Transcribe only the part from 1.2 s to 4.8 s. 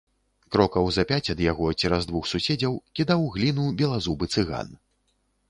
ад яго, цераз двух суседзяў, кідаў гліну белазубы цыган.